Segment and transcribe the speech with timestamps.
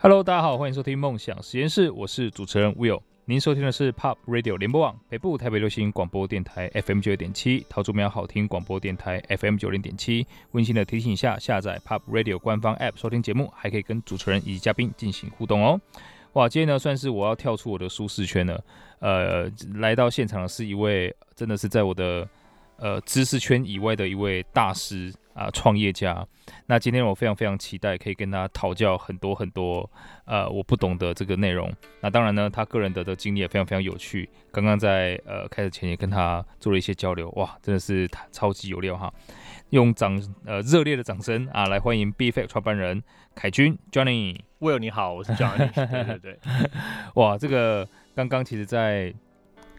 [0.00, 3.00] Hello，大家好，欢迎收听梦想实验室，我是主持人 Will。
[3.24, 10.24] 您收听的是 Pop Radio 联播网北部台北流行广播电台 FM 九点七，桃竹苗好听广播电台 FM 九零点七。
[10.52, 15.80] 温馨的提醒一下，下载 Pop Radio 官方 App 收听节目，还可以跟主持人以及嘉宾进行互动哦。
[16.34, 18.64] 哇，今天呢算是我要跳出我的舒适圈了。
[19.00, 22.28] 呃，来到现场的是一位真的是在我的
[22.76, 25.12] 呃知识圈以外的一位大师。
[25.38, 26.26] 啊，创业家，
[26.66, 29.88] 那今天我非常非常期待可以跟他讨教很多很多
[30.24, 31.72] 呃我不懂的这个内容。
[32.00, 34.28] 那当然呢，他个人的的经历也非常非常有趣。
[34.50, 39.12] 刚刚在呃开始前也跟他做了一些交流，哇，真的是超级有料哈！
[39.70, 43.00] 用掌呃热烈的掌声啊来欢迎 BFACT 创办人
[43.36, 44.40] 凯军 Johnny。
[44.58, 45.70] Will 你好，我是 Johnny。
[45.72, 46.38] 对对对，
[47.14, 49.14] 哇，这个刚刚其实在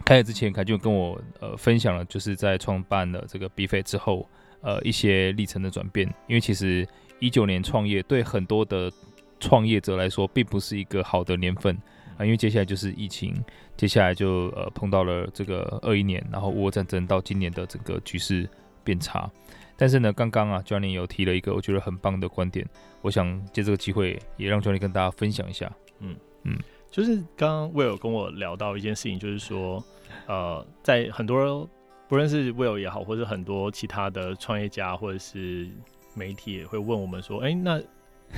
[0.06, 4.26] 开始之前，凯钧跟我呃分享了，就是在创办了这个 BFACT 之后。
[4.62, 6.86] 呃，一些历程的转变，因为其实
[7.18, 8.92] 一九年创业对很多的
[9.38, 11.74] 创业者来说，并不是一个好的年份
[12.18, 13.34] 啊，因为接下来就是疫情，
[13.76, 18.48] 接下来就呃碰到了这个二一年，然后俄乌战争到今年的整个局势
[18.84, 19.30] 变差。
[19.76, 22.68] 但是呢，刚刚啊，Johnny 有提了一个我觉得很棒的观点，
[23.00, 25.72] 我想借这个机会也让 Johnny 跟大家分享一下。
[26.00, 26.58] 嗯嗯，
[26.90, 29.82] 就是刚刚 Will 跟我聊到一件事情，就是说，
[30.26, 31.68] 呃，在很多。
[32.10, 35.68] 不论是 Will 也好，或者很多其他的创业家或者是
[36.12, 37.80] 媒体也会问我们说：“哎、欸，那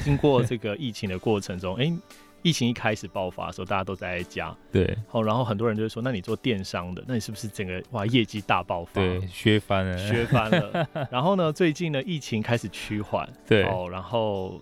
[0.05, 1.99] 经过这个疫情的过程中，哎、欸，
[2.43, 9.01] 疫情一开始爆发的时候，大家都在家，对，好，然后很多人就会说：那你做电商的，那你是不是整个哇业绩大爆发？
[9.01, 11.09] 对，削翻了，削翻了。
[11.11, 14.61] 然后呢，最近呢，疫情开始趋缓， 对，哦，然后。”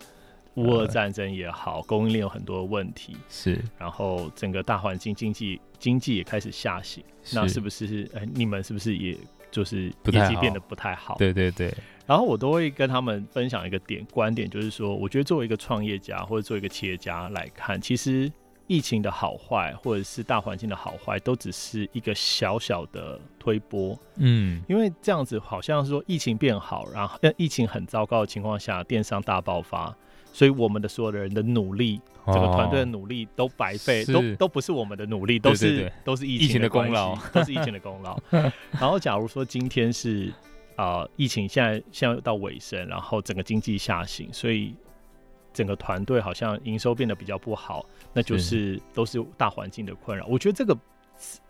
[0.57, 8.09] 乌俄战争也好，供应链有很多问题，是，然后整个大环境经济经济也开始下行，那是不是？
[8.15, 9.17] 哎、欸，你们是不是也
[9.51, 11.17] 就是业绩变得不太好？
[11.17, 11.75] 对对对。
[12.07, 18.31] 然后我都会跟他们分享一个点观点，就是说，我觉得作为一个创业家或者作为一个企业家来看，其实
[18.67, 23.99] 疫情的好坏或者是大环境的好坏，都只是一个小小的推波。
[24.17, 29.97] 嗯，因为这样子好像是说疫情变好，然后疫情很糟糕的情况下，电商大爆发。
[30.33, 38.19] 所以我们的所有的人的努力，整个团队的努力都白费，都都不是我们的努力，都是 都是疫情的功劳，都是疫情的功劳。
[38.71, 40.33] 然后假如说今天是
[40.77, 44.75] 啊、呃，疫情现在现在到尾声，然后整个经济下行，所以
[45.53, 48.81] 整个团队好像营收变得比较不好，那就是。
[48.93, 50.27] 都是大环境的困扰。
[50.27, 50.77] 我觉得这个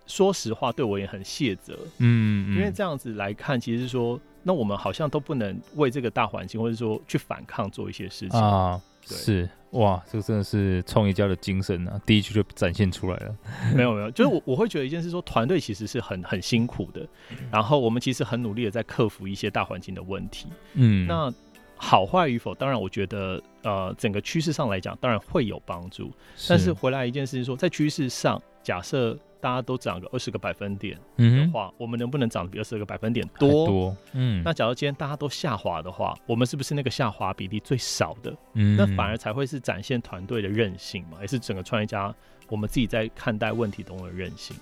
[0.07, 4.21] 说实话对我也很谢责，嗯，因为这样子来看，其实是说。
[4.43, 8.81] 那我们好像都不能为这个大环境，或者说去反抗做一些事情啊。
[9.07, 12.01] 对，是哇，这个真的是创业家的精神啊！
[12.07, 13.37] 第一句就展现出来了。
[13.77, 17.07] 没有没有，就是我我会觉得一件事，说团队其实是很很辛苦的，
[17.53, 20.47] 然后我们其实很努力的在克服一些大环境的问题。
[20.73, 21.31] 嗯，那
[21.77, 26.11] 好坏与否，当然我觉得呃，整个趋势上来讲，当然会有帮助。
[26.49, 29.19] 但是回来一件事情说，在趋势上，假设。
[29.41, 33.67] 大家都涨个二十个百分点的话，嗯、我们能不能涨比二十个百分点多？
[33.67, 34.43] 多，嗯。
[34.45, 38.35] 那假如今天大家都下滑的话，我们是不是那个下滑比例最少的？
[38.55, 42.15] 嗯，那反而才会是展现团队的韧性嘛，也是整个创业家
[42.49, 44.57] 我们自己在看待问题中的韧性。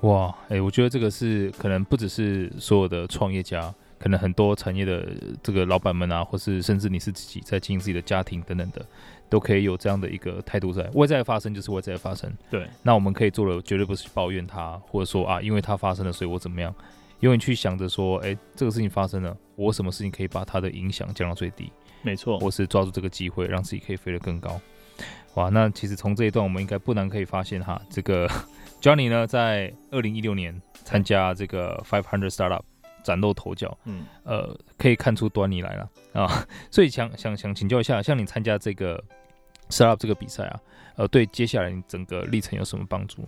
[0.00, 3.72] 哇，哎、欸，我觉得这个是可能不只是所有的创业家。
[4.04, 5.08] 可能很多产业的
[5.42, 8.84] 这个老板们啊，或是甚至你是自己在经营自己的家庭等等的，
[9.30, 10.82] 都可以有这样的一个态度在。
[10.92, 12.68] 外在发生就是外在发生，对。
[12.82, 16.74] 那我们可以做的绝对不是抱怨它，或者说啊，因为它发生了，所以我怎么样？
[17.20, 21.72] 因为你去想着说，哎、欸，这个事情发生了，我什么事情可以把它的影响降到最低？
[22.02, 22.38] 没错。
[22.38, 24.60] 或是抓住这个机会，让自己可以飞得更高。
[25.36, 28.28] 哇，那其实从这一段我们应该不难可以发现哈，这个
[28.82, 32.60] Johnny 呢，在二零一六年参加这个 Five Hundred Startup。
[33.04, 36.26] 崭露头角，嗯，呃，可以看出端倪来了啊，
[36.72, 39.00] 所以想想想请教一下，像你参加这个
[39.68, 40.60] startup 这个比赛啊，
[40.96, 43.22] 呃，对接下来你整个历程有什么帮助？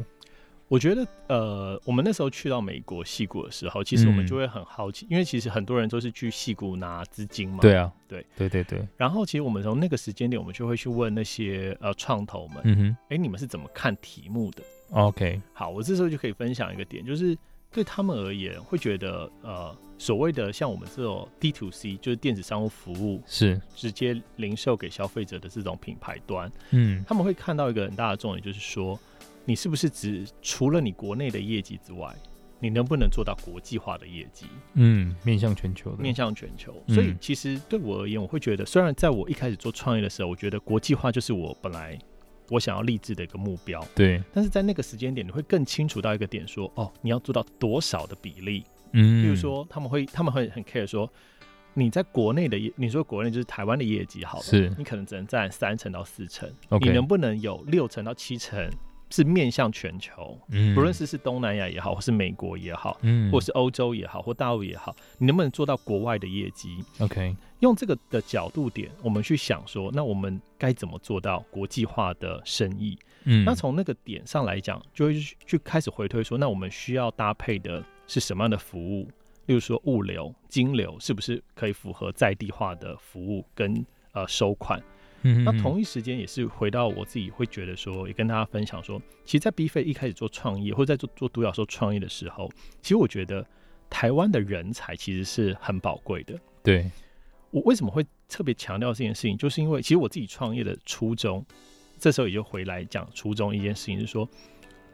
[0.69, 8.85] 我觉得，呃，我们那时候去到美国戏谷的时候，其实我们就会很好奇，嗯、因为其实很多人都是去戏谷拿资金嘛，对啊，对，对对对。
[8.97, 17.39] 然后其实我们从那个时间点，我们就会去问那些呃创投们，嗯哼，哎、欸，你们是怎么看题目的？OK，好，我这时候就可以分享一个点，就是。
[17.73, 28.99] 对他们而言，会觉得呃，所谓的像我们这种 D to C，就是电子商务服务，是直接零售给消费者的这种品牌端，嗯，他们会看到一个很大的重点，就是说，
[29.45, 32.15] 你是不是只除了你国内的业绩之外，
[32.59, 34.47] 你能不能做到国际化的业绩？
[34.75, 36.75] 嗯，面向全球的，面向全球。
[36.89, 41.99] 所以其实对我而言，我会觉得，虽然在我一开始做创业的时候，我觉得国际化就是我本来。
[42.51, 51.11] 我想要立志的一个目标，对，但是在那个时间点，你会更清楚到一个点，说，哦，你要做到多少的比例，嗯，比如说他们会，他们会很 care 说，
[51.75, 54.73] 你在国内的业，你说国内就是台湾的业绩好了，是。
[54.79, 56.51] 你可能只能占三成到四成.
[56.81, 58.71] 你能不能有六成到七成
[59.11, 60.39] 是面向全球？
[60.51, 72.99] 嗯，不论是是东南亚也好，或是美国也好，嗯，或是欧洲也好，或大陆也好，你能不能做到国外的业绩？OK，用这个的角度点，我们去想说，那我们该怎么做到国际化的生意？
[73.25, 79.09] 嗯，那从那个点上来讲，就会去开始回推说，那我们需要搭配的是什么样的服务？
[79.47, 84.83] 例如说物流、金流是不是可以符合在地化的服务跟呃收款？
[85.23, 92.51] 嗯，那同一时间也是回到我自己会觉得说，也跟大家分享说，其实，在 BeeFact 一开始做创业或者在做做独角兽创业的时候，
[92.83, 93.45] 其实我觉得
[93.89, 96.39] 台湾的人才其实是很宝贵的。
[96.63, 96.91] 对，
[97.57, 101.43] 我为什么会特别强调这件事情，就是因为其实我自己创业的初衷，
[101.99, 104.29] 这时候也就回来讲初衷一件事情是说，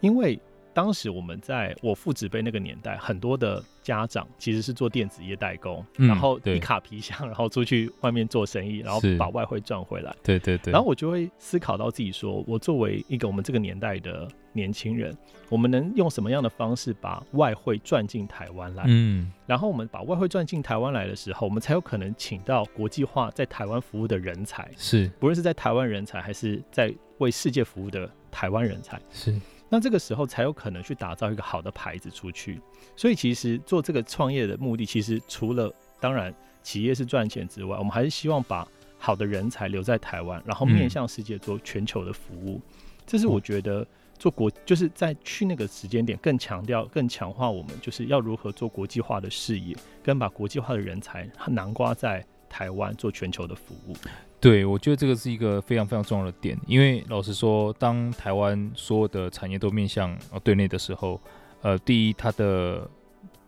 [0.00, 0.40] 因为。
[0.74, 10.14] 当时我们在我父子辈那个年代，很多的家长其实是做电子业代工，嗯、然后一卡皮箱，然后出去外面做生意，然后把外汇赚回来。
[10.22, 10.72] 对对对。
[10.72, 15.16] 然后我就会思考到自己说，我作为一个我们这个年代的年轻人，
[15.48, 18.84] 我们能用什么样的方式把外汇赚进台湾来？
[18.86, 19.30] 嗯。
[19.46, 24.70] 然后我们把外汇赚进台湾来的时候，我们才有可能请到国际化在台湾服务的人才。
[24.76, 25.10] 是。
[25.20, 28.98] 不论是在台湾人才，还是在为世界服务的台湾人才。
[29.10, 29.38] 是。
[29.72, 32.60] 那这个时候才有可能去打造一个好的牌子出去，
[32.94, 36.32] 所以其实做这个创业的目的，其实除了当然
[36.62, 42.60] 企业是赚钱之外，我们还是希望把好的人才留在台湾，然后面向世界做全球的服务。
[43.06, 43.86] 这是我觉得
[44.18, 52.22] 做国就是在去那个时间点更强调、更强化我们就是要如何做国际化的事业，跟把国际化的人才囊括在
[52.52, 53.96] 台湾做全球的服务。
[54.38, 61.18] 对，我觉得这个是一个非常非常重要的点，因为老实说，当台湾所有的产业都面向呃对内的时候，
[61.62, 62.86] 呃，第一，它的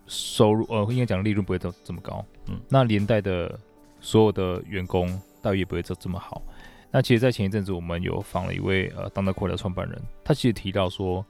[0.06, 3.58] 收入呃应该讲利润不会这这么高，嗯，那连带的
[4.00, 5.06] 所有的员工
[5.42, 6.40] 待遇也不会这这么好。
[6.90, 11.26] 那其实，在前一阵子，我们有访了一位呃当代快的创办人，他其实提到说，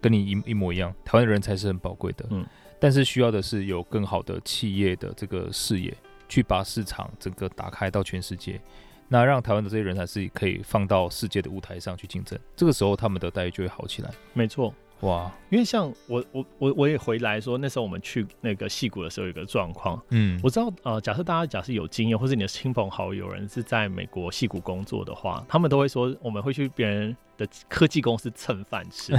[0.00, 2.46] 跟你一一模一样，台湾的人才是很宝贵的，嗯，
[2.80, 5.94] 但是需要的是有更好的企业的这个视野，
[6.32, 8.58] 去把市场整个打开到全世界。
[9.08, 14.10] 那让台湾的这些人才是可以放到世界的舞台上去竞争，这个时候他们的待遇就会好起来。
[14.32, 29.12] 没错，哇，因为像我我我我也回来说，那时候我们去那个戏谷的时候有个状况，嗯，我知道呃，假设大家假设有经验，或是你的亲朋好友人是在美国戏谷工作的话，他们都会说我们会去别人的科技公司蹭饭吃，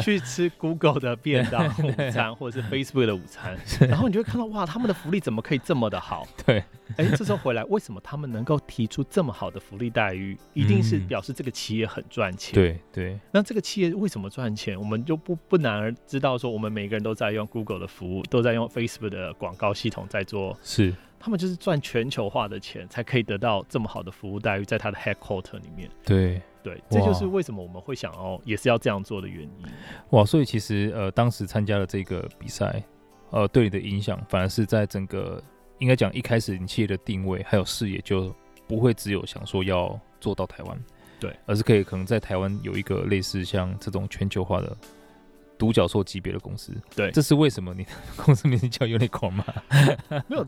[0.00, 3.56] 去吃 Google 的便当 午餐，或者是 Facebook 的午餐，
[3.88, 6.26] 然后你就会看到哇，他们的福利怎么可以这么的好？
[6.46, 6.58] 对，
[6.96, 10.38] 哎、欸，这时候回来，为什么他们能够提出这么好的福利待遇？
[10.54, 12.54] 一定是表示这个企业很赚钱。
[12.54, 14.78] 对对，那这个企业为什么赚钱？
[14.78, 25.88] 我们就不不难而知道，说我们每个人都在用 Google 的服务，都在用 Facebook 的广告系统在做，是他们就是赚全球化的钱，才可以得到这么好的服务待遇，在他的 headquarter 里面。
[26.04, 26.42] 对。
[26.62, 29.64] 对，这就是为什么我们会想要，也是要这样做的原因。
[30.10, 32.84] 哇，所以其实呃，当时参加了这个比赛，
[33.30, 35.42] 呃，对你的影响，反而是在整个
[35.78, 38.30] 应该讲一开始你企业的定位还有视野，就
[38.68, 40.78] 不会只有想说要做到台湾，
[41.18, 44.76] 对，而是可以可能在台湾有一个类似像这种全球化的
[45.56, 46.74] 独角兽级别的公司。
[46.94, 47.90] 对，这是为什么你的
[48.22, 49.46] 公司名字叫 Unicorn 吗？
[50.28, 50.46] 没有。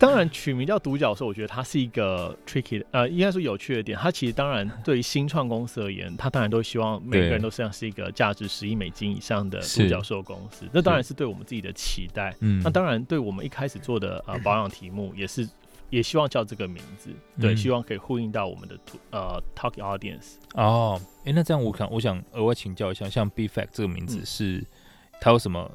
[0.00, 3.98] 当然，取名叫独角兽，我觉得它是一个 tricky 的，呃，应该说有趣的点。
[3.98, 10.66] 它其实当然对于新创公司而言，它当然都希望每个人都像是一个价值十亿美金以上的独角兽公司。
[10.72, 12.34] 那当然是对我们自己的期待。
[12.40, 15.46] 嗯，那当然对我们一开始做的呃保养题目也是，
[15.90, 18.78] 也希望叫这个名字，对，希望可以呼应到我们的
[19.10, 20.36] 呃 talk audience。
[20.54, 24.66] 哦，哎、欸，那这样我想我想额外请教一下，像 BeeFact 这个名字是、嗯、
[25.20, 25.70] 它有什么？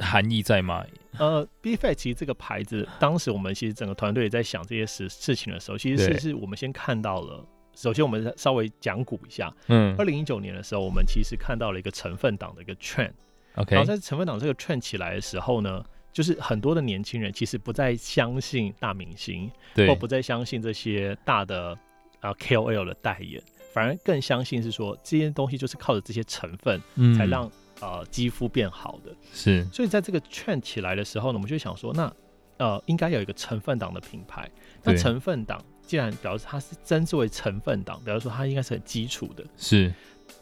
[0.00, 0.84] 含义在吗？
[1.18, 7.44] 呃，BeeFact 其实这个牌子，当时我们其实整个团队也在想这些事事情的时候，其实是是我们先看到了。
[7.74, 9.50] 首先，我们稍微讲古一下。
[9.68, 13.12] 嗯，二零一九年的时候，我们其实看到了一个成分党的一个 trend。
[13.54, 15.82] OK，然后在成分党这个 trend 起来的时候呢，
[16.12, 21.76] 就是很多的年轻人其实不再相信大明星，对，或不再相信这些大的
[22.20, 26.80] 啊 KOL 的代言，反而更相信是说这些东西就是靠着这些成分
[27.16, 27.50] 才让。
[27.82, 29.12] 呃，肌肤变好的。
[29.32, 32.10] 是，所以在这个 trend 起来的时候呢，我们就想说，那
[32.58, 34.48] 呃，应该有一个成分党的品牌。
[34.84, 39.92] 那成分党既然表示它是真作为成分党，表示说它应该是很基础的，是，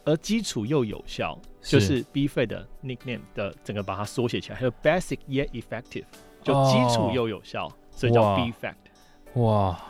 [0.05, 2.05] 而基础又有效，就是。
[2.13, 6.05] BeeFact 的 nickname 的整个把它缩写起来，还有 basic yet effective，
[6.43, 8.75] 就基础又有效，哦，所以叫 BeeFact。
[9.41, 9.81] 哇，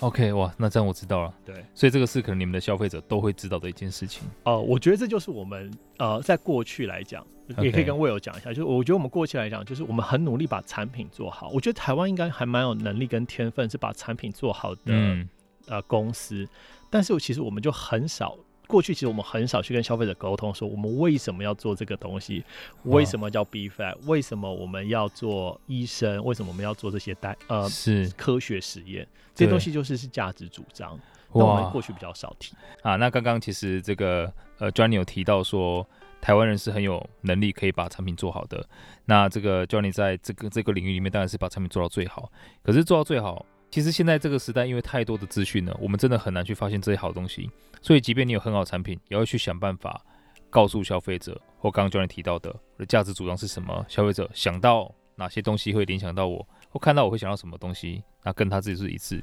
[0.00, 1.34] OK，哇，那这样我知道了。
[1.44, 4.26] 对，所以这个是可能你们的消费者都会知道的一件事情。
[4.44, 7.26] 哦、呃，我觉得这就是我们呃，在过去来讲
[7.60, 11.48] 也可以跟 Will 讲一下，就是我觉得我们过去来讲，就是我们很努力把产品做好。
[11.48, 15.28] 我觉得台湾应该还蛮有能力跟天分，是把产品做好的、嗯、
[15.66, 16.46] 呃公司。
[16.88, 18.36] 但是其实我们就很少，
[18.68, 22.44] 过去其实我们很少去跟消费者沟通，说我们为什么要做这个东西，
[22.84, 30.96] 为什么叫 B-Fat，为什么我们要做医生，为什么我们要做这些代呃是科学实验，这些东西就是是价值主张。
[31.32, 32.96] 那我们过去比较少提啊。
[32.96, 35.86] 那刚刚其实这个呃 Johnny 有提到说，
[36.20, 38.66] 台湾人是很有能力可以把产品做好的。
[39.06, 42.30] 那这个 Johnny 在这个这个领域里面当然是把产品做到最好，
[42.62, 43.44] 可是做到最好。
[43.70, 47.50] 其实现在这个时代，因为太多的资讯了，我们真的很难去发现这些好东西。
[47.82, 50.02] 所以，即便你有很好产品，也要去想办法
[50.50, 53.84] 告诉消费者，或刚刚 Johnny 提到的，我的价值主张是什么？
[53.88, 59.22] 消费者想到哪些东西会联想到我，或看到我会想到什么东西，那跟他自己是一致。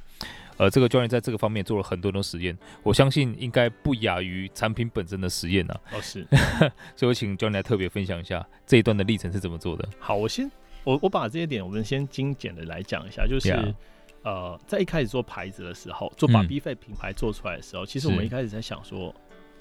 [0.57, 5.97] 而这个 Johnny 在这个方面做了很多的实验，我相信应该不亚于产品本身的实验呢、啊。
[5.97, 6.25] 哦，是。
[6.95, 9.89] 所以我请 Johnny 来特别分享一下这一段的历程是怎么做的。
[9.99, 10.49] 好，我先
[10.83, 13.49] 我我把这些点我们先精简的来讲一下，就是。
[13.49, 13.73] Yeah.
[14.25, 19.13] 呃，在一开始做牌子的时候，做把 B-Fat 品牌做出来的时候，嗯，其实我们一开始在想说，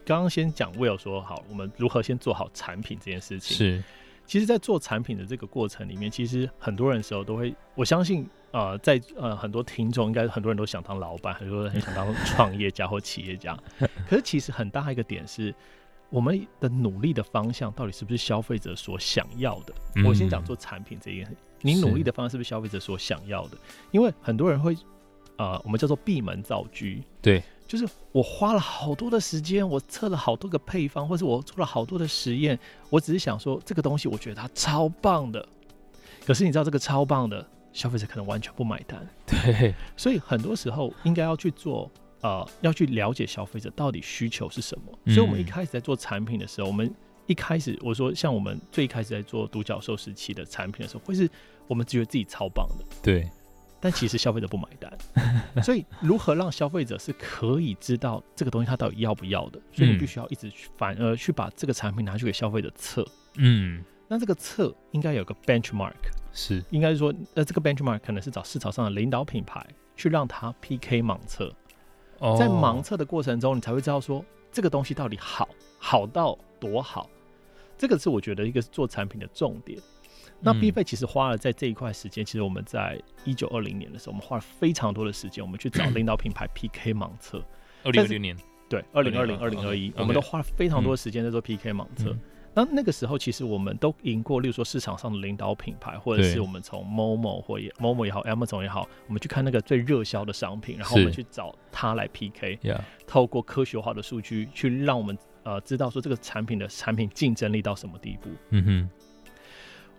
[0.06, 3.54] 刚刚先讲 Will 说好，我们如何先做好产品这件事情。
[3.56, 3.84] 是，
[4.26, 13.54] 其实，在做产品的这个过程里面，其实很多人的时候都会，我相信，呃，在呃很多听众应该很多人都想当老板，很多人很想当创业家或企业家。
[14.08, 15.54] 可是，其实很大一个点是，
[16.08, 19.74] 我们的努力的方向到底是不是消费者所想要的？
[19.96, 21.36] 嗯，我先讲做产品这件事。
[21.64, 23.56] 你努力的方式是不是消费者所想要的？
[23.90, 24.76] 因为很多人会，
[25.38, 26.84] 呃，我们叫做闭门造车。
[27.22, 32.58] 对，就是我花了好多的时间，我测了好多个配方，或是我做了好多的实验，
[32.90, 35.48] 我只是想说这个东西我觉得它超棒的。
[36.26, 39.06] 可是你知道这个超棒的，消费者可能完全不买单。
[39.26, 41.90] 对，所以很多时候应该要去做，
[42.20, 44.98] 呃，要去了解消费者到底需求是什么。
[45.04, 45.14] 嗯。
[45.14, 46.94] 所以我们一开始在做产品的时候，我们
[47.26, 51.30] 一开始我说像我们最开始在做独角兽时期的产品的时候，会是。
[51.66, 53.26] 我们觉得自己超棒的，对，
[53.80, 54.92] 但其实消费者不买单，
[55.64, 59.58] 所以如何让消费者是可以知道这个东西他到底要不要的？
[59.72, 63.02] 所以你必须要一直去反而去把这个产品拿去给消费者测，
[63.38, 65.94] 嗯，那这个测应该有个 benchmark，
[66.34, 69.66] 是，应该是说，呃，这个 benchmark 可能是找市场上的领导品牌
[69.96, 71.50] 去让他 PK 盲测，
[72.38, 77.08] 在盲测的过程中，你才会知道说这个东西到底好，好到多好，
[77.76, 79.78] 这个是我觉得一个是做产品的重点。
[80.40, 87.42] 那 B-Fat 其实花了在这一块时间，其实我们在一九二零年的时候，我们花了非常多的时间，我们去找领导品牌 PK 盲测。
[87.82, 88.36] 二零二零年，
[88.68, 92.10] 对，二零二零、二零二一，我们都花了非常多的时间在做 PK 盲测。
[92.10, 92.20] 嗯。
[92.56, 102.60] 那那个时候，其实我们都赢过，例如说市场上的领导品牌，或者是我们从 Momo 或也 Momo 也好，Amazon 也好，我们去看那个最热销的商品，然后我们去找它来 PK，
[103.08, 108.28] 透过科学化的数据去让我们呃知道说这个产品的产品竞争力到什么地步。
[108.50, 108.90] 嗯哼。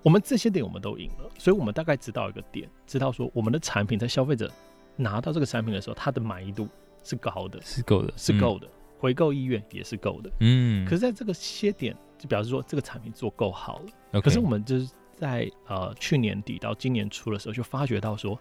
[0.04, 4.52] 我们这些点我们都赢了，所以我们大概知道一个点，知道说我们的产品在消费者
[4.96, 6.70] 拿到这个产品的时候，它的满意度
[7.04, 10.30] 是高的，是够的，是够的，嗯、回购意愿也是够的。
[10.42, 13.80] 嗯，可是在这个些点就表示说这个产品做够好
[14.12, 14.22] 了。
[14.22, 18.40] 可是我们就是在呃去年底到今年初的时候就发觉到说，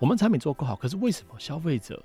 [0.00, 2.02] 我们产品做够好，可是为什么消费者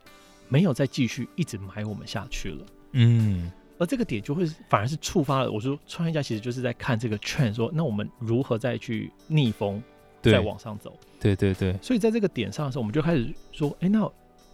[0.50, 2.66] 没有再继续一直买我们下去了？
[2.92, 3.52] 嗯。
[3.80, 9.82] 而这个点就会反而是触发了，我说创业家其实就是在看这个 trend，说那我们如何再去逆风，
[10.22, 10.98] 再往上走？
[11.20, 11.78] 对对对。
[11.82, 14.10] 所以在这个点上的时候，我们就开始说，哎、欸，那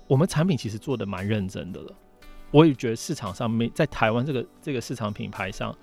[0.07, 1.93] 我们产品其实做的蛮认真的了。
[2.51, 5.75] 我也觉得市场上没在台湾这个这个市场品牌上，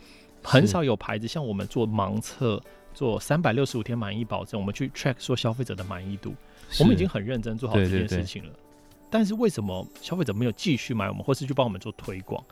[0.42, 2.60] 很少有牌子像我们做盲测，
[2.92, 6.34] 做三百六十五天满意保证，我们去 track 说消费者的满意度，
[6.80, 8.50] 我们已经很认真做好这件事情了。
[9.08, 12.42] 但是为什么消费者没有继续买我们，或是去帮我们做推广？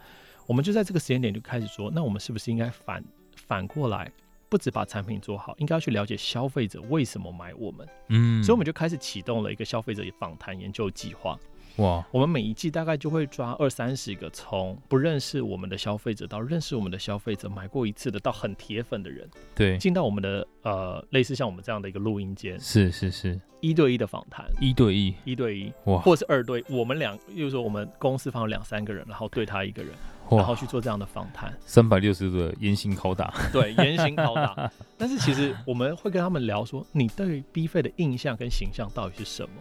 [0.46, 3.02] 我们就在这个时间点就开始说，那我们是不是应该反
[3.46, 4.10] 反过来，
[4.48, 7.88] 不止把产品做好，应该要去了解消费者为什么买我们？
[8.08, 11.38] 嗯，所以我们就开始启动了一个消费者访谈研究计划。
[11.78, 29.92] 哇，我们每一季大概就会抓二三十个从不认识我们的消费者到认识我们的消费者，买过一次的到很铁粉的人，对，进到我们的呃类似像我们这样的一个录音间，是是是，一对一的访谈，一对一，一对一，哇，或者是二对，我们两，例如说我们公司放了两三个人，然后对他一个人。
[30.30, 34.70] 然后去做这样的访谈，三百六十度的严刑拷打，对，严刑拷打。
[34.96, 39.54] 但是其实我们会跟他们聊说，你对 B-Fat 的印象跟形象到底是什么？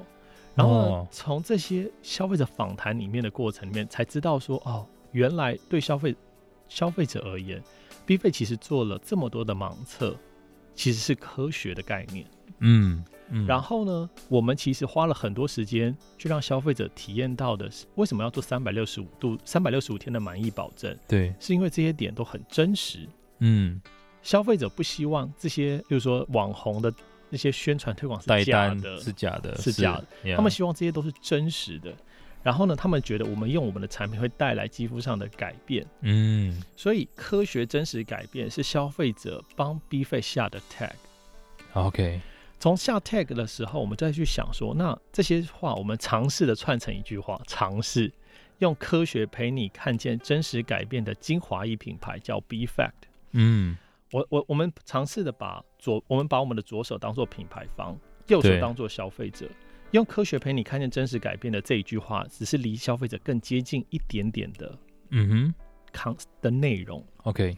[0.55, 6.15] 然后从这些消费者访谈里面的过程里面，才知道说，哦，原来对消费
[6.67, 7.61] 消费者而言
[8.05, 10.15] ，B-Fat 其实做了这么多的盲测，
[10.75, 12.25] 其实是科学的概念。
[12.65, 20.97] 嗯，嗯，然后呢，我们其实花了很多时间去让消费者体验到的是，为什么要做三百六十五度、三百六十五天的满意保证？
[21.07, 23.07] 对，是因为这些点都很真实。
[23.39, 23.81] 嗯，
[24.21, 26.93] 消费者不希望这些，就是说网红的
[27.29, 30.05] 那些宣传推广是假的，是假的，是假的。
[30.23, 30.35] yeah.
[30.35, 31.93] 他们希望这些都是真实的。
[32.41, 35.85] 然后呢，他们觉得我们用我们的产品会带来肌肤上的改变。
[36.01, 40.91] 嗯，所以科学真实改变是消费者帮 BFACE 下的 tag。
[41.71, 42.19] OK，
[42.63, 48.09] 从下 tag 的时候，我们再去想说，那这些话我们尝试的串成一句话，尝试
[48.59, 52.93] 用科学陪你看见真实改变的精华一品牌叫 BFACT。
[53.31, 53.75] 嗯，
[54.13, 59.45] 我我我们尝试的把左，我们把我们的左手当做品牌方，右手当做消费者。
[59.91, 64.79] 用科学陪你看见真实改变的这一句话，只是离消费者更接近一点点的，
[65.09, 65.53] 嗯哼，
[65.91, 67.05] 康的内容。
[67.23, 67.57] OK，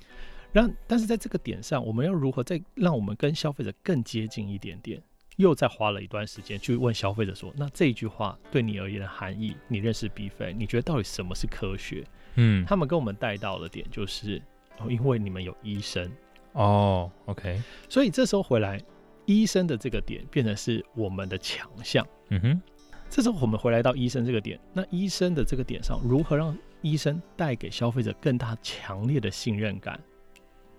[0.56, 5.02] 让但是在这个点上，我们要如何再让我们跟消费者更接近一点点？
[5.36, 14.42] 又再花了一段时间去问消费者说：“那这一句话对你而言的含义，你认识 BFACE，你觉得到底什么是科学？”嗯，他们跟我们带到的点就是，
[14.80, 16.10] 哦，因为你们有医生
[16.54, 18.82] 哦，OK，所以这时候回来。
[19.26, 22.08] 医生的这个点变成是我们的强项。
[22.30, 22.62] 嗯哼，
[23.10, 30.00] 这时候我们回来到医生这个点，那医生的这个点上，如何让医生带给消费者更大强烈的信任感？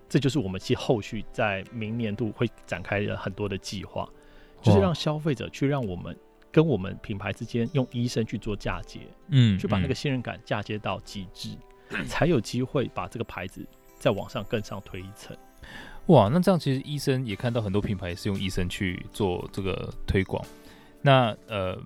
[0.08, 4.08] 这就是我们其实后续在明年度会展开的很多的计划，
[4.62, 6.16] 就是让消费者去让我们
[6.52, 11.50] 跟我们品牌之间用医生去做嫁接，嗯，去把那个信任感嫁接到极致，
[11.90, 13.66] 嗯， 才有机会把这个牌子
[13.98, 15.36] 再往上更上推一层。
[16.06, 20.44] 哇，那这样其实医生也看到很多品牌也是用医生去做这个推广。
[21.02, 21.76] 那呃，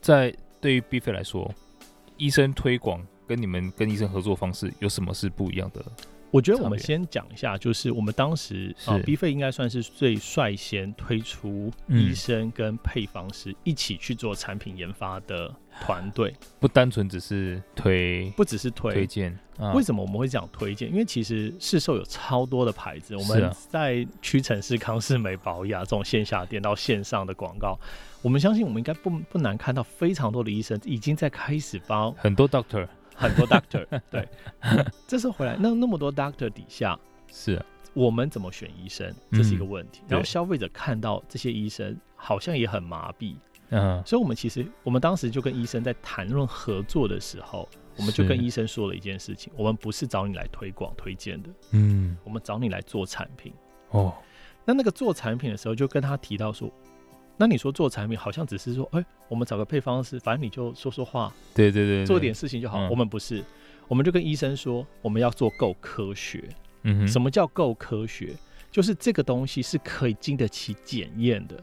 [0.00, 1.52] 在对于 BFACE 来说，
[2.16, 5.84] 医生推广跟你们跟医生合作方式有什么是不一样的？
[6.30, 19.38] 我觉得我们先讲一下，就是我们当时啊，BFACE 应该算是最率先推出医生跟配方师一起去做产品研发的团队，嗯， 不单纯只是推，不只是推推荐。
[19.56, 20.90] 啊，为什么我们会讲推荐？
[20.90, 27.78] 因为其实市售有超多的牌子，我们在屈臣氏、康士美、宝雅这种线下店到线上的广告，
[28.20, 32.86] 我们相信我们应该不不难看到非常多的医生已经在开始帮很多 doctor。
[33.16, 34.28] 很多 doctor 对，
[35.08, 36.98] 这时候回来，那那么多 doctor 底下，
[37.32, 39.12] 是、啊、我们怎么选医生？
[39.32, 40.02] 这是一个问题。
[40.02, 43.34] 嗯、然后消费者看到这些医生好像也很麻痹，
[43.70, 53.52] 嗯，所以我们其实我们当时就跟医生在谈论合作的时候，我们就跟医生说了一件事情：我们不是找你来推广推荐的，嗯，我们找你来做产品。
[53.90, 54.14] 哦，
[54.64, 56.70] 那那个做产品的时候，就跟他提到说。
[57.36, 62.78] 那你说做产品好像只是说，哎、欸，我们找个配方师，反正你就说说话，对对对，对，做点事情就好。
[62.80, 63.44] 嗯、我们不是，
[63.88, 66.48] 我们就跟医生说，我们要做够科学。
[66.82, 68.34] 嗯哼，什么叫够科学？
[68.70, 71.62] 就是这个东西是可以经得起检验的。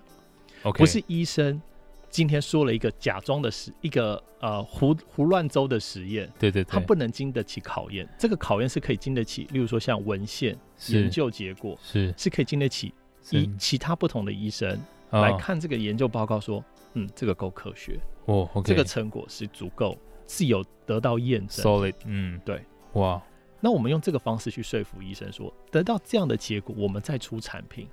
[0.63, 1.61] OK，不是医生
[2.09, 6.31] 今天说了一个假装的实，一个呃胡胡乱诌的实验。
[6.37, 8.07] 对，对对，它不能经得起考验。
[8.19, 10.55] 这个考验是可以经得起，例如说像文献、
[10.89, 12.93] 研究结果，是是可以经得起
[13.31, 14.79] 医其他不同的医生。
[15.21, 19.97] 来看这个研究报告说，嗯，这个够科学哦，okay、这个成果是足够，
[20.27, 22.61] 是有得到验证，solid，嗯，对，
[22.93, 23.21] 哇，
[23.59, 27.87] 那我们用这个方式去说服医生说，得到这样的结果，我们再出产品。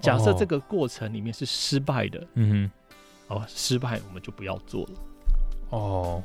[0.00, 2.70] 假设这个过程里面是失败的，嗯
[3.28, 4.90] 哼，哦，失败我们就不要做了。
[5.70, 6.22] 哦，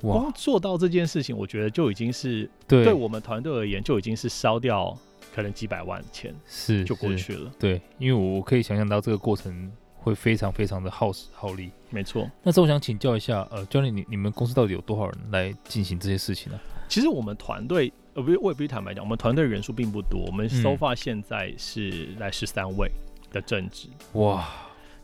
[0.00, 4.96] 光做到这件事情，我觉得就已经是对，对我们团队而言就已经是烧掉。
[5.36, 11.70] 可能几百万钱是就过去了，对，因为我可以想象到这个过程会非常非常的耗时耗力。
[11.90, 16.58] 没错，那这我想请教一下，呃，教练，你你们公司到底有多少人来进行这些事情呢？
[16.88, 22.90] 其实我们团队，呃，不，我也必须坦白讲，我们团队人数并不多，我们 so far 现在是来十三位
[23.30, 23.90] 的正职。
[24.14, 24.48] 哇！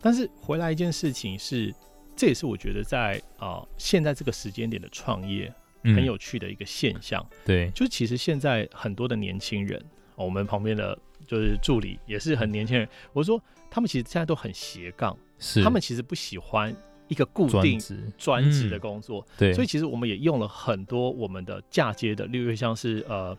[0.01, 1.75] 但是回来一件事情是，
[2.17, 5.53] 这也是我觉得在啊、呃、现在这个时间点的创业
[5.85, 7.21] 很有趣的一个现象。
[7.21, 9.85] 嗯、对，就其实现在很多的年轻人。
[10.17, 12.89] 我们旁边的就是助理，也是很年轻人。
[13.13, 16.75] 我说他们其实现在都很斜杠，是他们其实不喜欢
[17.09, 17.81] 一个固定
[18.19, 19.21] 专职的工作。
[19.21, 23.37] 嗯、对，所以其实我们也用了很多我们的嫁接的，例如像是呃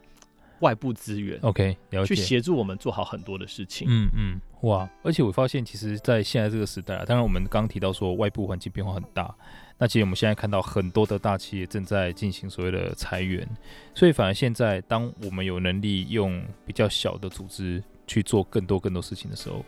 [0.60, 3.88] 外部资源，OK，了解，去协助我们做好很多的事情。
[3.90, 4.90] 嗯嗯，哇！
[5.04, 9.36] 而且我发现，其实，在现在这个时代啊，当然我们刚刚提到说外部环境变化很大。
[9.78, 13.48] 那其实我们现在看到很多的大企业正在进行所谓的裁员，
[13.94, 19.66] 所以反而现在当我们有能力用比较小的组织去做更多更多事情的时候，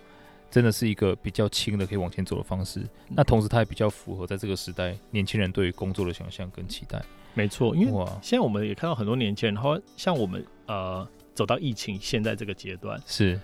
[0.49, 2.81] 真的是一个比较轻的可以往前走的方式。
[3.09, 7.03] 那同时它也比较符合在这个时代年轻人对于工作的想象跟期待。
[7.33, 13.37] 没错，因为现在我们也看到很多年轻人，然后像我们呃走到疫情现在这个阶段，是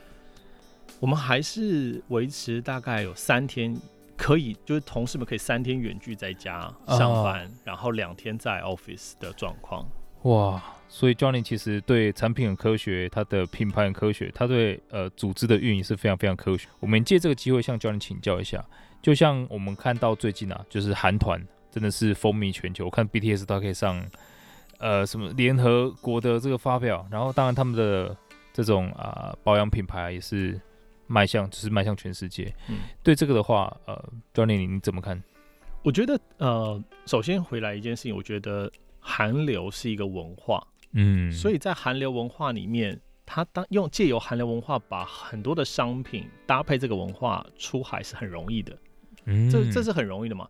[1.02, 3.76] 我们还是维持大概有三天
[4.22, 9.84] 可以，就是同事们可以三天远距在家上班，哦、然后两天在 office 的状况。
[10.22, 16.68] 哇，所以 Johnny 其实对产品很科学，他的品牌很科学，他对呃组织的运营是非常非常科学。
[16.80, 18.64] 我们借这个机会向 Johnny 请教一下，
[19.02, 24.00] 就像我们看到最近啊，就是韩团真的是风靡全球，我看 BTS 都可以上
[24.78, 28.16] 呃什么联合国的这个发表，然后当然他们的
[28.54, 30.62] 这种啊、呃、保养品牌也是
[31.12, 32.54] 迈向，就是迈向全世界。
[32.70, 35.22] 嗯，对这个的话，呃，Johnny 你你怎么看？
[35.84, 38.72] 我觉得呃，首先回来一件事情，我觉得。
[39.04, 48.78] 韩流是一个文化，嗯，所以在韩流文化里面，它当用借由韩流文化把很多的商品搭配这个文化出海是很容易的，
[49.26, 50.48] 嗯，这这是很容易的嘛。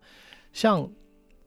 [0.52, 0.78] 像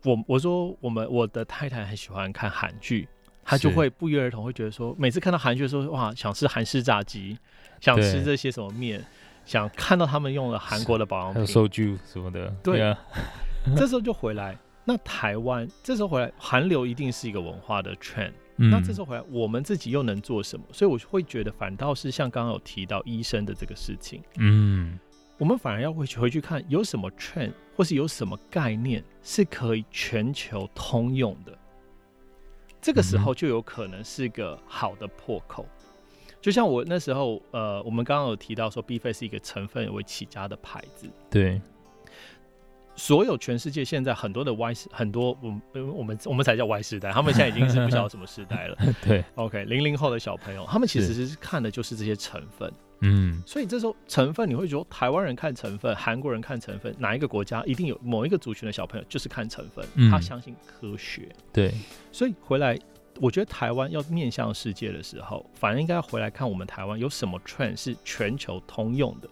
[0.03, 3.07] 我我说我们我的太太很喜欢看韩剧，
[3.45, 7.37] 她就会不约而同会觉得说，每次看到韩剧的时候，哇，想吃韩式炸鸡，
[7.79, 9.05] 想吃这些什么面，
[9.45, 12.97] 想看到他们用了韩国的保养品，收据什么的，对啊，
[13.77, 14.57] 这时候就回来。
[14.87, 18.33] 那台湾这时候回来，韩流一定是一个文化的 trend。
[18.57, 18.69] 嗯。
[18.69, 20.65] 那这时候回来，我们自己又能做什么？
[20.71, 24.99] 所以我会觉得，反倒是像刚刚有提到医生的这个事情，嗯，
[25.39, 31.57] 我们反而要回去回去看有什么 trend，或是有什么概念是可以全球通用的。
[32.85, 35.65] 这个时候就有可能是个好的破口。
[36.39, 41.59] 就像我那时候，呃，我们刚刚有提到说，B-Face 是一个成分为起家的牌子，对。
[42.95, 45.61] 所有全世界现在很多的 Y 世很多，我们
[45.97, 48.77] 我们我们才叫 Y 时代，他们现在已经是不晓得什么时代了。
[49.03, 52.71] 对，OK，零零后的小朋友，他们其实是看的就是这些成分。
[53.01, 61.29] 嗯，所以这时候成分你会觉得台湾人看成分，韩国人看成分，哪一个国家一定有某一个族群的小朋友就是看成分，嗯、他相信科学。
[61.51, 61.73] 对，
[62.11, 62.79] 所以回来，
[63.19, 69.29] 我觉得台湾要面向世界的时候，反而应该要回来看我们台湾有什么 trend 是全球通用的。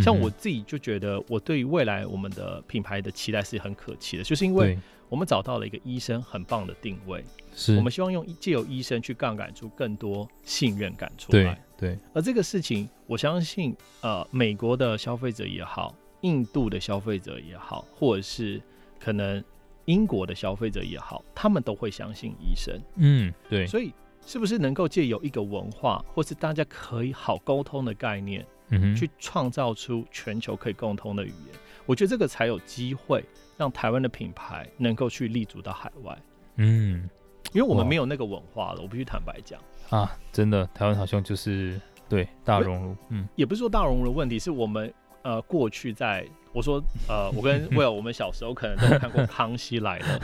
[0.00, 4.78] 像我自己就觉得，我对于未来我们的品牌的期待是很可期的，就是因为
[5.10, 7.22] 我们找到了一个医生很棒的定位，
[7.54, 7.76] 是。
[7.76, 11.62] 我们希望用借由医生去杠杆出更多信任感出来。
[11.82, 18.62] 对，而这个事情，我相信，呃，美国的消费者也好，印度的消费者也好，或者是
[19.00, 19.42] 可能
[19.86, 22.80] 英国的消费者也好，他们都会相信医生。
[22.94, 23.66] 嗯，对。
[23.66, 23.92] 所以，
[24.24, 28.46] 是不是能够借由一个文化，或是大家可以好沟通的概念？
[28.74, 31.48] 嗯去创造出全球可以共通的语言，
[31.84, 33.22] 我觉得这个才有机会
[33.58, 36.18] 让台湾的品牌能够去立足到海外。
[36.56, 37.10] 嗯，
[37.52, 39.60] 因为我们没有那个文化了，我必须坦白讲
[39.96, 50.20] 啊，真的，台湾好像就是对大熔炉，嗯，也不是说大熔炉的问题，是我们呃过去在我说呃， 我跟 Will 我们小时候可能都看过《康熙来了》，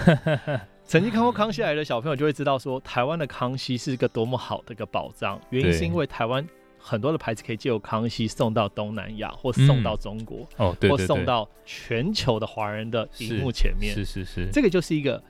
[0.85, 6.45] 曾经看过《康熙来了》的小朋友就会知道说，台湾的康熙是一个多么好的一个宝藏，原因是因为台湾。
[6.81, 15.21] 很多的牌子可以借由康熙送到东南亚，或送到中国，嗯、哦，对，对，或送到全球的华人的荧幕前面，是是是，是，这个就是一个，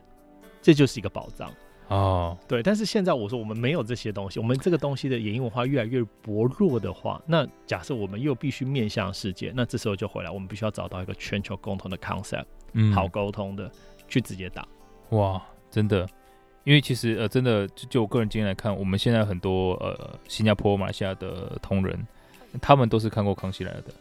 [0.61, 1.51] 这就是一个宝藏
[1.89, 2.37] 哦。
[2.47, 13.71] 对，但是现在我说我们没有这些东西，我们这个东西的演艺文化越来越薄弱的话，那假设我们又必须面向世界，那这时候就回来，我们必须要找到一个全球共同的 concept，嗯，好沟通的
[14.07, 14.67] 去直接打。
[15.11, 16.09] 哇，真的。
[16.65, 22.07] 因为其实呃，真的就就我个人经验来看，我们现在很多呃新加坡、马来西亚的同仁，
[22.61, 23.95] 他们都是看过《康熙来了》的，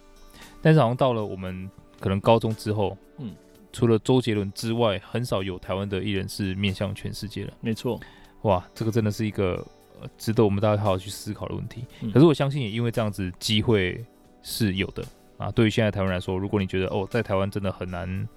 [0.62, 3.34] 但是好像到了我们可能高中之后，嗯，
[3.78, 7.54] 除了周杰伦之外，很少有台湾的艺人是面向全世界的。
[7.62, 8.00] 没错，
[8.42, 9.64] 哇，这个真的是一个
[10.02, 11.86] 呃值得我们大家好好去思考的问题。
[12.02, 12.12] 嗯。
[12.12, 14.04] 可是我相信也因为这样子机会
[14.42, 15.06] 是有的
[15.38, 15.52] 啊。
[15.52, 18.28] 对于现在台湾来说，如果你觉得哦，在台湾真的很难。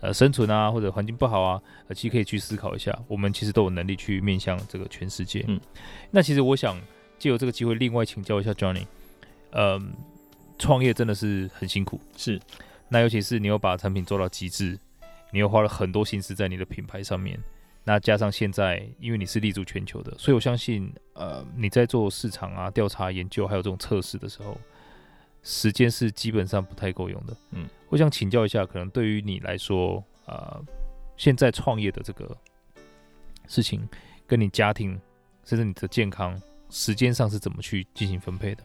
[0.00, 5.44] 呃，生存啊，或者环境不好啊，呃，其实可以去思考一下，我们其实都有能力去面向这个全世界。
[5.46, 5.60] 嗯，
[6.10, 6.76] 那其实我想
[7.20, 8.84] 借由这个机会，另外请教一下 Johnny，
[9.50, 9.82] 嗯、呃，
[10.56, 12.40] 创业真的是很辛苦，是。
[12.88, 14.78] 那尤其是你又把产品做到极致，
[15.30, 17.38] 你又花了很多心思在你的品牌上面，
[17.84, 24.58] 那加上现在因为你是立足全球的，所以我相信，呃，你在做市场啊、调查研究还有这种测试的时候。
[25.44, 27.34] 时间是基本上不太够用的。
[27.52, 30.60] 嗯，我想请教一下，可能对于你来说，呃，
[31.16, 32.36] 现在创业的这个
[33.46, 33.88] 事情，
[34.26, 35.00] 跟你家庭
[35.44, 36.38] 甚至你的健康，
[36.68, 38.64] 时间上是怎么去进行分配的？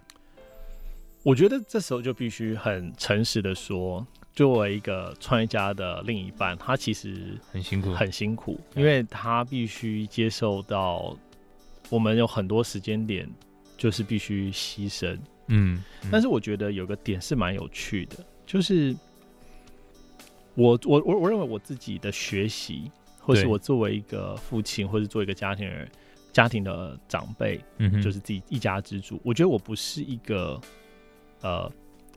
[1.22, 11.16] 我觉得这时候就必须很诚实的说，作为一个创业家的另一半，他其实很辛苦，很辛苦，因为他必须接受到
[11.90, 13.30] 我们有很多时间点，
[13.78, 15.16] 就是必须牺牲。
[15.48, 18.96] 嗯，嗯，但是我觉得有个点是蛮有趣的，就是
[20.56, 25.88] 我我我我认为我自己的学习，或是我作为一个父亲，或是作为一个家庭人，
[26.32, 30.60] 家庭的长辈，嗯，就是自己一家之主，我觉得我不是一个
[31.42, 31.72] 呃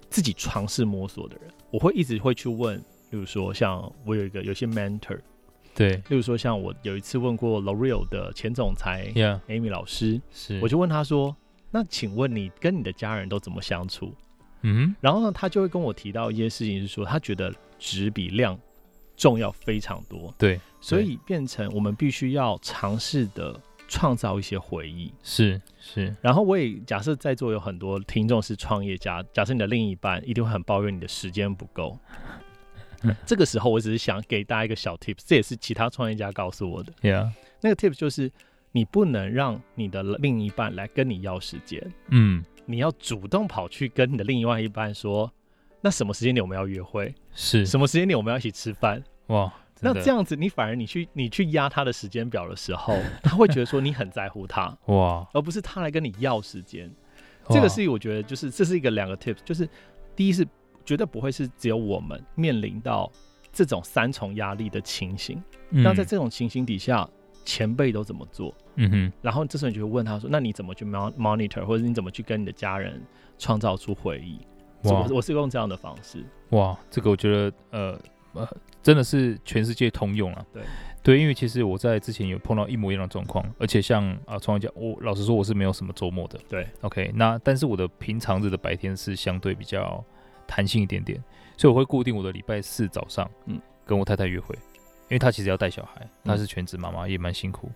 [0.08, 5.18] 自己尝试摸索的人，我会一直会去问，例如说像我有一个有些 mentor，
[5.74, 9.12] 对，例如说像我有一次问过 L'Oreal 的前总裁
[9.48, 11.36] Amy 老师，是，我就问他说，
[11.70, 14.14] 那请问你跟你的家人都怎么相处？
[14.62, 18.58] 嗯，然后呢，他就会跟我提到一些事情，是说他觉得质比量
[19.16, 23.60] 重要非常多，对，所以变成我们必须要尝试的。
[23.88, 26.14] 创造一些回忆，是是。
[26.20, 31.98] 然后我也假设在座有很多听众是创业家，假设你的另一半一定会很抱怨你的时间不够。
[33.02, 36.92] 嗯、 这个时候，我只是想给大家一个小 tips，这也是其他创业家告诉我的。
[37.02, 37.30] Yeah.
[37.60, 38.32] 那个 tips 就是
[38.72, 45.32] 你不能让你的另一半来跟你要时间，嗯，你要主动跑去跟你的另外一半说，
[45.80, 47.14] 那什么时间点我们要约会？
[47.32, 49.02] 是什么时间点我们要一起吃饭？
[49.28, 49.52] 哇！
[49.80, 56.90] 那这样子，你反而你去你去压他的时间表的时候， 他会觉得说你很在乎他哇，而不是他来跟你要时间。
[57.50, 59.68] 这个是我觉得就是这是一个两个 tips，就是
[60.16, 60.46] 第一是
[60.84, 63.12] 绝对不会是只有我们面临到
[63.52, 65.40] 这种三重压力的情形。
[65.70, 67.08] 嗯、那在这种情形底下，
[67.44, 68.52] 前辈都怎么做？
[68.76, 69.12] 嗯哼。
[69.22, 73.00] 然后这时候你就会问他说：“那你怎么去 monitor，或者你怎么去跟你的家人
[73.38, 74.40] 创造出回忆？”
[74.90, 76.24] 哇，我是用这样的方式。
[76.50, 78.00] 哇，这个我觉得呃。
[78.36, 78.48] 呃，
[78.82, 80.46] 真的是全世界通用啊。
[80.52, 80.62] 对
[81.02, 86.36] 对，因为其实我在之前有碰到一模一样的状况，而且像啊，创业家，我老实说我是没有什么周末的。
[86.48, 90.04] 对，OK，那但是我的平常日的白天是相对比较
[90.48, 91.22] 弹性一点点，
[91.56, 94.52] 所以我会固定我的礼拜四早上，嗯，跟我太太约会，
[95.02, 97.70] 因为她其实要带小孩，她是全职妈妈，也蛮辛苦。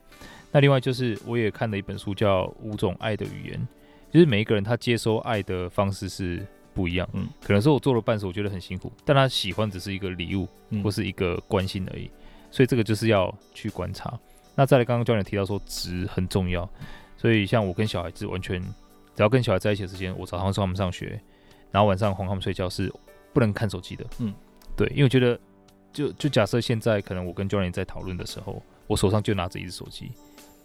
[0.51, 3.57] 那另外就是我也看了一本书叫《五种爱的语言》，
[4.13, 6.45] 就是每一个人他接收爱的方式是。
[6.75, 12.11] 不一样，嗯，可能是我做了半时，我觉得很辛苦，但他喜欢只是一个礼物，嗯，或是一个关心而已，
[12.51, 14.19] 所以这个就是要去观察。
[14.55, 16.69] 那再来，刚刚教练提到说值很重要，
[17.17, 18.61] 所以像我跟小孩子完全，
[19.15, 21.21] 只要跟小孩在一起的时间，我早上送他们上学，
[21.71, 22.93] 然后晚上哄他们睡觉是
[23.33, 24.35] 不能看手机的，嗯，
[24.77, 25.39] 对，因为我觉得
[25.93, 30.13] 就就假设现在可能我跟教练在讨论的时候，我手上就拿着一只手机，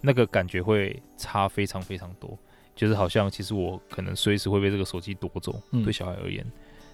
[0.01, 2.37] 那个感觉会差非常非常多。
[2.75, 5.59] 就是好像，其实我可能随时会被这个手机夺走。
[5.71, 6.45] 嗯，对小孩而言，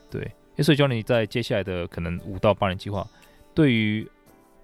[0.10, 0.32] 对。
[0.60, 3.08] 所以教你在接下来的可能五到八年计划，
[3.56, 4.08] 对于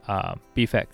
[0.05, 0.89] 啊、呃、B-Fact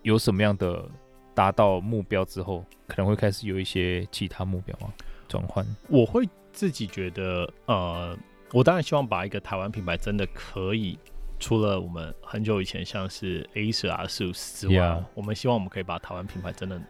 [0.00, 0.88] 有什么样的
[1.34, 4.90] 达到目标之后，可能会开始有一些其他目标吗？
[5.28, 5.66] 转换？
[5.88, 8.16] 我会自己觉得，呃，
[8.52, 10.98] 我当然希望把一个台湾品牌真的可以，
[11.38, 16.80] 除了我们很久以前像是 Acer 啊、ASUS 之外.我们希望我们可以把台湾品牌真的。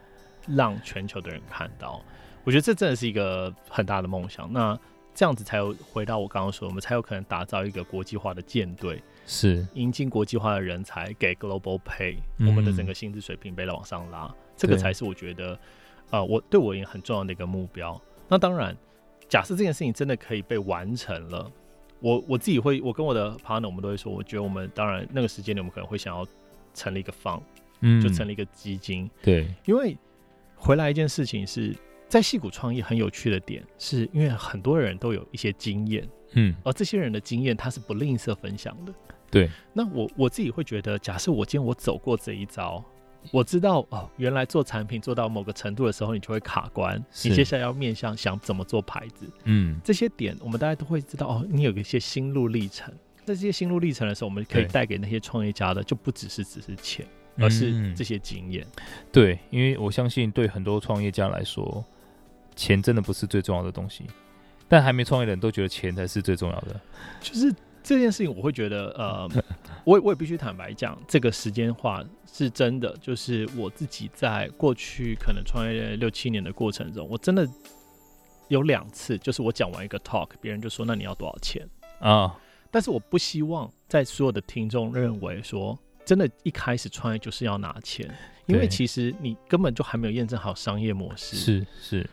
[0.47, 2.01] 让全球的人看到，
[2.43, 4.51] 我觉得这真的是一个很大的梦想。
[4.51, 4.77] 那
[5.13, 15.57] 这样子才有回到我刚刚说，我们才有可能打造一个国际化的舰队，是引进国际化的人才给 Global Pay，嗯，我们的整个薪资水平被往上拉，这个才是我觉得，
[16.09, 17.99] 呃，我对我也很重要的一个目标。
[18.27, 18.75] 那当然，
[19.29, 21.49] 假设这件事情真的可以被完成了，
[22.01, 26.27] 我我自己会，我跟我的 partner 我们都会说，我觉得我们当然那个时间点我们可能会想要
[26.73, 27.41] 成立一个 fund，
[27.79, 29.97] 嗯，就成立一个基金，对，因为。
[30.65, 31.75] 回来一件事情是
[32.09, 38.91] 在戏骨创业很有趣的点，是因为很多人都有一些经验，嗯，而这些人的经验他是不吝啬分享的。
[39.29, 42.83] 对，那我我自己会觉得，假设我今天我走过这一招，
[43.31, 52.91] 我知道哦，原来做产品做到某个程度的时候，你就会卡关，你接下来要面向想怎么做牌子，嗯，这些点我们大家都会知道哦，你有一些心路历程，
[53.23, 57.05] 在这些心路历程的时候，我们可以带给那些创业家的，就不只是只是钱。
[57.37, 61.83] 而是这些经验、嗯，对，因为我相信对很多创业家来说，
[62.55, 64.05] 钱真的不是最重要的东西，
[64.67, 66.79] 但还没创业的人都觉得钱才是最重要的。
[67.19, 69.29] 就是这件事情，我会觉得，呃，
[69.83, 72.95] 我我也必须坦白讲，这个时间化是真的。
[73.01, 77.45] 就是我自己在过去可能创业六七年的过程中，我真的
[78.47, 81.67] 有两次，就是我讲完一个 talk，别人就说：“那你要多少钱
[81.99, 82.33] 啊？”
[82.71, 85.77] 但是我不希望在所有的听众认为说。
[86.05, 88.09] 真的，一开始创业就是要拿钱，
[88.45, 91.35] 因为其实你根本就还没有验证好商业模式。
[91.35, 92.09] 是是，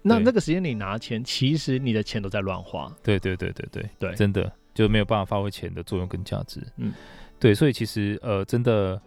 [0.00, 2.90] 那那个时间你拿钱，其实你的钱都在乱花。
[3.02, 6.60] 对对对对对对，真的就没有办法发挥钱的作用跟价值。
[6.78, 6.92] 嗯，
[7.38, 9.00] 对，所以其实呃，真的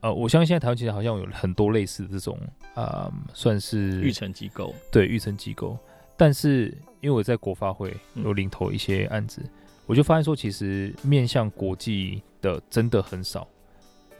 [0.00, 2.38] 呃，我相信现在台湾其实好像有很多类似的这种
[2.74, 4.72] 啊、呃，算是育成机构。
[4.92, 5.76] 对，育成机构。
[6.16, 6.66] 但是
[7.00, 9.50] 因为我在国发会有领头一些案子，嗯、
[9.86, 13.48] 我就发现说，其实面向国际的真的很少。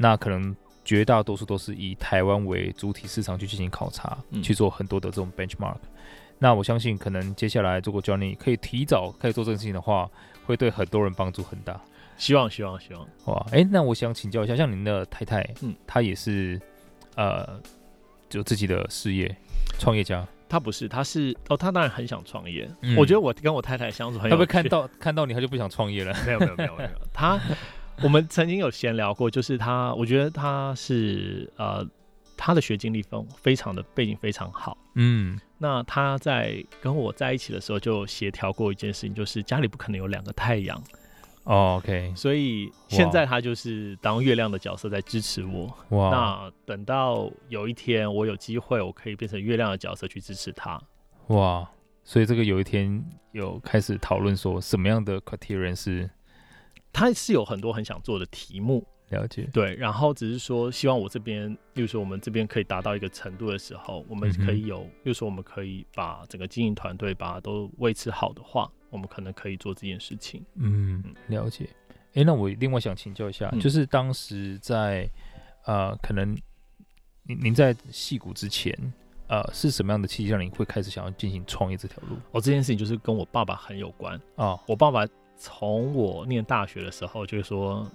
[0.03, 5.77] 那可能绝大多数都是以台湾为主体市场去进行考察，嗯，去做很多的这种 benchmark。
[6.39, 10.09] 那我相信，可能接下来如果 Johnny 可以提早开始做这件事情的话，
[10.47, 11.79] 会对很多人帮助很大。
[12.17, 13.07] 希望，希望，希望。
[13.27, 16.59] 哇，哎、欸，那我想请教一下，像您的太太，嗯，她也是
[17.15, 17.61] 呃，
[18.33, 19.37] 有自己的事业，
[19.79, 20.27] 创业家。
[20.49, 22.67] 她不是，她是哦，她当然很想创业。
[22.81, 26.17] 嗯我觉得我跟我太太相处很会不会看到看到你，她就不想创业了？
[26.27, 27.39] 没有没有没有没有，他
[28.05, 31.87] 我们曾经有闲聊过，就是他，我觉得他是呃，
[32.37, 34.77] 他的学经历非非常的背景非常好。
[34.95, 40.83] 嗯，那他在跟我在一起的时候就协调过一件事情，就是家里不可能有两个太阳。
[41.45, 45.75] 哦，OK，所以现在他就是当月亮的角色在支持我。
[45.91, 50.81] 哇，那等到有一天我有机会，我可以变成月亮的角色去支持他。
[51.29, 51.69] 哇，
[52.05, 56.09] 所以这个有一天有开始讨论说什么样的 criterion 是，
[56.93, 68.71] 他是有很多很想做的题目，了解，对，然后只是说希望我这边，例如说我们这边可以达到一个程度的时候，我们可以有，例如说我们可以把整个经营团队把它都维持好的话。
[68.91, 70.45] 我们可能可以做这件事情。
[70.57, 71.71] 嗯，了解。
[72.15, 75.09] 哎，那我另外想请教一下，嗯、就是当时在
[75.65, 76.37] 呃，可能
[77.23, 78.77] 您您在戏骨之前，
[79.29, 82.17] 呃，是什么样的契机让你会开始想要进行创业这条路？
[82.33, 84.59] 哦，这件事情就是跟我爸爸很有关哦。
[84.67, 85.07] 我爸爸
[85.41, 87.91] 从我念大学的时候就是说，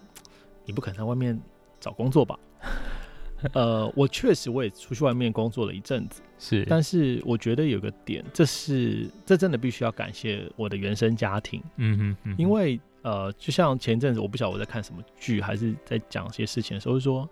[0.66, 1.40] 你不可能在外面
[1.80, 2.38] 找工作吧？
[3.54, 17.30] 呃，我确实我也出去外面工作了一阵子，是，但是我觉得有个点，这是这真的必须要感谢我的原生家庭，嗯哼，嗯哼，因为呃，就像前一阵子我不晓得我在看什么剧，还是在讲些事情的时候，是说，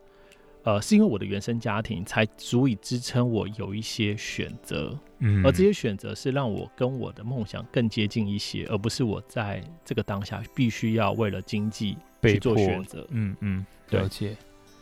[0.64, 14.36] 呃，是因为我的原生家庭才足以支撑我有一些选择，嗯，而这些选择是让我跟我的梦想更接近一些，而不是我在这个当下必须要为了经济去做选择，嗯嗯，了解。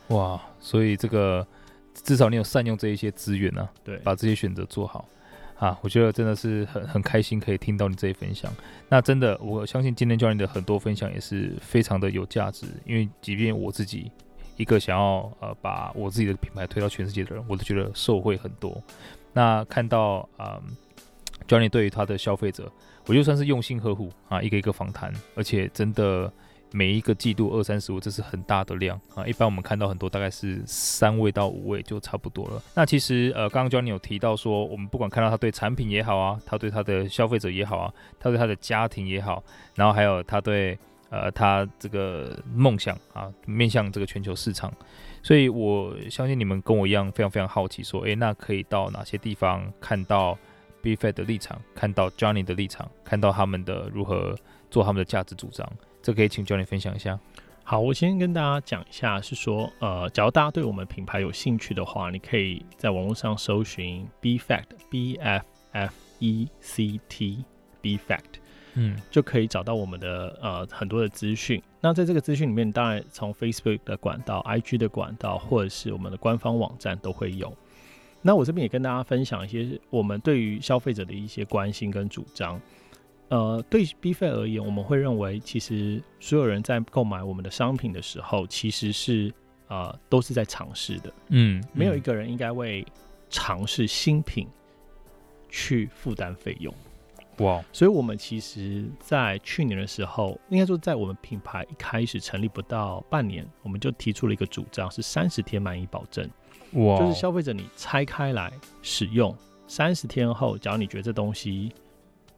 [0.10, 1.46] 哇，所以这个
[1.94, 5.08] 至少你有善用这一些资源呢、啊，对，把这些选择做好
[5.58, 8.52] 啊，我觉得真的是很很开心可以听到你这一分享。
[8.90, 14.12] 那真的，我相信今天教练的很多分享也是非常的有价值，因为即便我自己
[14.62, 18.82] 一个想要呃把我自己的品牌推到全世界的人，我都觉得受惠很多。
[19.34, 20.62] 那看到啊，
[21.48, 22.72] 教练对于他的消费者，
[23.08, 26.32] 我就算是用心呵护啊，一个一个访谈，而且真的。
[26.74, 29.28] 每一个季度二三十五，这是很大的量啊！
[29.28, 32.64] 一般我们看到很多大概是三位到五位就差不多了。
[32.74, 39.44] 那其实呃，刚刚 Johnny 有提到说，我们不管看到他对产品也好啊，他对他的消费者也好啊，他对他的家庭也好，
[39.76, 40.80] 然后还有他对
[41.12, 44.74] 呃他这个梦想啊，面向这个全球市场。
[45.22, 50.36] 所以我相信你们跟我一样非常非常好奇，说，诶，那可以到哪些地方看到
[50.82, 54.36] BFAT 的立场，看到 Johnny 的立场，看到他们的如何
[54.72, 55.72] 做他们的价值主张。
[56.02, 57.20] 这可以请教练分享一下。
[57.64, 68.41] 好，我先跟大家讲一下，是说，呃，假如大家对我们品牌有兴趣的话，你可以在网络上搜寻 BFACT，B F F E C T，BFACT，
[68.76, 71.62] 嗯，就可以找到我们的呃很多的资讯。
[71.80, 77.52] 那在这个资讯里面，当然从 Facebook 的管道、IG 的管道，或者是我们的官方网站都会有。
[78.22, 82.62] 那我这边也跟大家分享一些我们对于消费者的一些关心跟主张。
[83.30, 89.34] 呃，对 BFAT 而言，我们会认为，其实所有人在购买我们的商品的时候，其实是
[89.70, 91.12] 呃都是在尝试的。
[91.30, 92.86] 嗯，嗯，没有一个人应该为
[93.30, 94.48] 尝试新品
[95.50, 96.72] 去负担费用。
[97.42, 106.30] 哇，所以我们其实，在去年的时候，应该说在我们品牌一开始成立不到半年，我们就提出了一个主张，是三十天满意保证。
[106.74, 108.52] 哇，就是消费者你拆开来
[108.82, 109.36] 使用，
[109.68, 111.72] 三十天后，假如你觉得这东西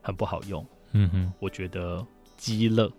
[0.01, 0.65] 很不好用。
[0.93, 2.05] 嗯哼，我觉得
[2.37, 2.91] 鸡肋。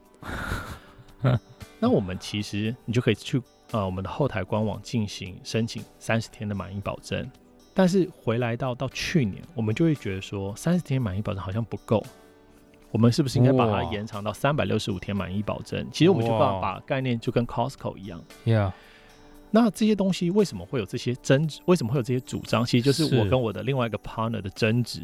[1.78, 3.40] 那我们其实你就可以去
[3.70, 7.30] 呃我们的后台官网进行申请三十天的满意保证。
[7.74, 12.02] 但是回来到到去年，我们就会觉得说三十天满意保证好像不够，
[12.90, 15.86] 我们是不是应该把它延长到三百六十五天满意保证？
[15.92, 18.22] 其实我们就把把概念就跟 Costco 一样。
[18.44, 18.72] Yeah。
[19.50, 21.60] 那这些东西为什么会有这些争执？
[21.66, 22.64] 为什么会有这些主张？
[22.64, 25.02] 其实就是我跟我的另外一个 partner 的争执。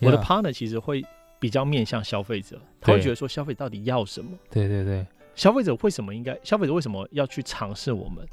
[0.00, 1.02] 我的 partner 其实会。
[1.42, 4.30] 比较面向消费者，他会觉得说消费到底要什么？
[4.48, 6.38] 对对对，消费者为什么应该？
[6.44, 8.24] 消费者为什么要去尝试我们？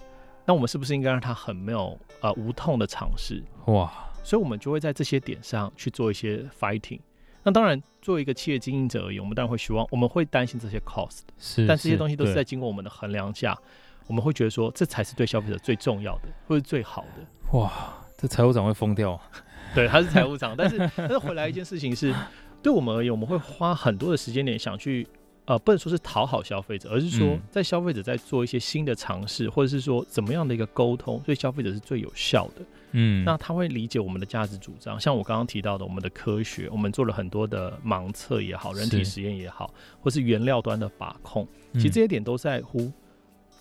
[0.49, 3.43] 那我们是不是应该让他很没有呃无痛的尝试？
[3.67, 3.87] 哇！
[4.23, 6.99] 所以我们就会在这些点上去做一些 fighting。
[7.43, 13.55] 那当然，作为一个企业经营者而言，我们当然会希望，我们会担心这些 cost，是，但这些东西都是在经过我们的衡量下，
[14.07, 17.59] 我们会觉得说这才是对消费者最重要的，或是最好的。
[17.59, 17.71] 哇！
[18.17, 19.21] 这财务长会疯掉。
[19.75, 22.11] 对，他是财务长，但是 但是回来一件事情是。
[22.61, 25.07] 对我们而言，我们会花很多的时间点想去，
[25.49, 32.63] 呃，不能说是讨好消费者，而是说在消费者在做一些新的尝试，或者是说怎么样的一个沟通，对消费者是最有效的。
[32.91, 34.99] 嗯，那他会理解我们的价值主张。
[34.99, 42.91] 像我刚刚提到的，我们的科学，我们做了很多的盲测也好，人体实验也好，或是原料端的把控，其实这些点都在乎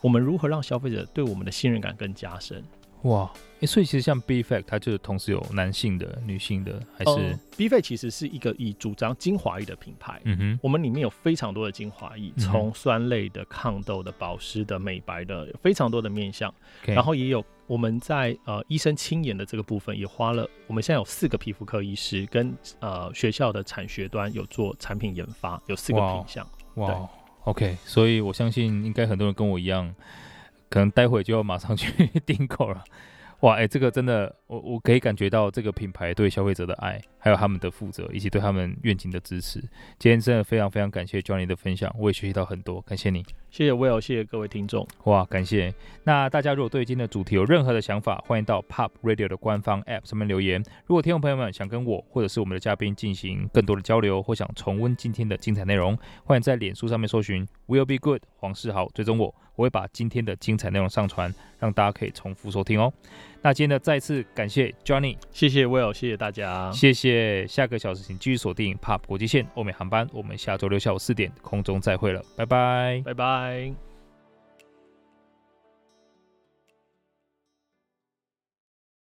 [0.03, 2.63] 我们如何让消费者对我们的信任感更加深。
[3.05, 10.21] 哇，哎，所以其实像 B Fact 它就是同时有男性的、女性的，还是、嗯、B Fact 其实是一个以主张精华液的品牌。
[10.25, 16.55] 嗯哼，我们里面有非常多的精华液，从酸类的、抗痘的、保湿的、美白的，有非常多的面向。
[16.85, 16.95] Okay.
[16.95, 26.47] 然后也有我们在呃医生亲研的这个部分，也花了我们现在有四个皮肤科医师跟呃学校的产学端有做产品研发，有四个品项。
[26.75, 27.01] 哇，wow.
[27.01, 29.93] wow.，OK，所以我相信应该很多人跟我一样，
[30.71, 32.85] 可能待会就要马上去 订购了。
[33.41, 39.61] 哇，哎、欸，这个真的，我我可以感觉到这个品牌对消费者的爱，还有他们的负责，以及对他们愿景的支持。
[39.97, 43.25] 今天真的非常非常感谢 Johnny 的分享，我也学习到很多，感谢你。
[43.49, 44.85] 谢谢 Will，谢谢各位听众。
[45.05, 45.73] 哇，感谢。
[46.03, 50.61] 那大家如果对今天的主题有任何的想法，欢迎到 Pop Radio 的官方 App 上面留言。
[50.87, 59.33] 如果听众朋友们想跟我或者是我们的嘉宾进行更多的交流，或想重温今天的精彩内容，欢迎在脸书上面搜寻 Will Be Good 黄世豪，追踪我。
[59.59, 62.93] 我会把今天的精彩内容上传，让大家可以重复收听哦。
[63.43, 67.45] 那今天呢，再次感谢 Johnny，谢谢 Will，谢谢大家，谢谢。
[67.49, 73.88] 下个小时请继续锁定 POP 国际线欧美航班，我们下周六下午四点空中再会了，拜拜，拜拜。